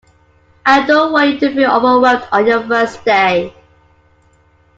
[0.65, 3.53] I don't want you to feel overwhelmed on your first day.